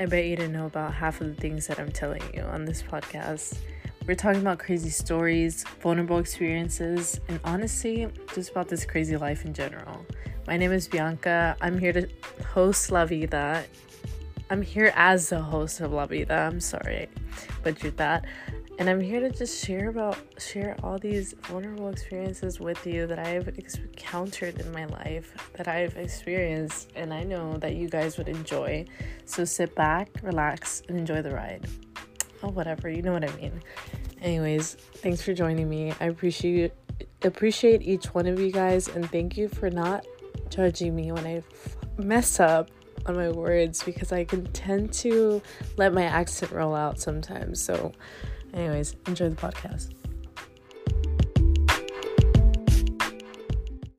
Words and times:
I 0.00 0.06
bet 0.06 0.24
you 0.24 0.34
didn't 0.34 0.54
know 0.54 0.64
about 0.64 0.94
half 0.94 1.20
of 1.20 1.26
the 1.26 1.34
things 1.38 1.66
that 1.66 1.78
I'm 1.78 1.92
telling 1.92 2.22
you 2.32 2.40
on 2.40 2.64
this 2.64 2.82
podcast. 2.82 3.58
We're 4.06 4.14
talking 4.14 4.40
about 4.40 4.58
crazy 4.58 4.88
stories, 4.88 5.62
vulnerable 5.82 6.16
experiences, 6.16 7.20
and 7.28 7.38
honestly, 7.44 8.08
just 8.34 8.50
about 8.50 8.68
this 8.68 8.86
crazy 8.86 9.18
life 9.18 9.44
in 9.44 9.52
general. 9.52 10.06
My 10.46 10.56
name 10.56 10.72
is 10.72 10.88
Bianca. 10.88 11.54
I'm 11.60 11.78
here 11.78 11.92
to 11.92 12.08
host 12.46 12.90
La 12.90 13.04
Vida. 13.04 13.62
I'm 14.48 14.62
here 14.62 14.90
as 14.96 15.28
the 15.28 15.42
host 15.42 15.82
of 15.82 15.92
La 15.92 16.06
Vida. 16.06 16.32
I'm 16.32 16.60
sorry, 16.60 17.10
butchered 17.62 17.98
that. 17.98 18.24
And 18.80 18.88
I'm 18.88 18.98
here 18.98 19.20
to 19.20 19.28
just 19.28 19.62
share 19.62 19.90
about 19.90 20.16
share 20.38 20.74
all 20.82 20.98
these 20.98 21.34
vulnerable 21.42 21.90
experiences 21.90 22.60
with 22.60 22.86
you 22.86 23.06
that 23.08 23.18
I've 23.18 23.46
encountered 23.46 24.58
in 24.58 24.72
my 24.72 24.86
life, 24.86 25.34
that 25.52 25.68
I've 25.68 25.98
experienced, 25.98 26.88
and 26.96 27.12
I 27.12 27.22
know 27.22 27.58
that 27.58 27.74
you 27.76 27.90
guys 27.90 28.16
would 28.16 28.30
enjoy. 28.30 28.86
So 29.26 29.44
sit 29.44 29.74
back, 29.74 30.08
relax, 30.22 30.82
and 30.88 30.96
enjoy 30.96 31.20
the 31.20 31.34
ride. 31.34 31.66
Oh, 32.42 32.48
whatever, 32.48 32.88
you 32.88 33.02
know 33.02 33.12
what 33.12 33.22
I 33.22 33.36
mean. 33.36 33.60
Anyways, 34.22 34.76
thanks 34.76 35.20
for 35.20 35.34
joining 35.34 35.68
me. 35.68 35.92
I 36.00 36.06
appreciate 36.06 36.72
appreciate 37.20 37.82
each 37.82 38.06
one 38.14 38.26
of 38.26 38.40
you 38.40 38.50
guys, 38.50 38.88
and 38.88 39.10
thank 39.10 39.36
you 39.36 39.48
for 39.48 39.68
not 39.68 40.06
judging 40.48 40.96
me 40.96 41.12
when 41.12 41.26
I 41.26 41.36
f- 41.36 41.76
mess 41.98 42.40
up 42.40 42.70
on 43.10 43.16
my 43.16 43.30
words 43.30 43.82
because 43.82 44.12
I 44.12 44.24
can 44.24 44.46
tend 44.52 44.92
to 44.94 45.42
let 45.76 45.92
my 45.92 46.04
accent 46.04 46.52
roll 46.52 46.74
out 46.74 47.00
sometimes. 47.00 47.62
So, 47.62 47.92
anyways, 48.54 48.96
enjoy 49.06 49.28
the 49.28 49.36
podcast. 49.36 49.90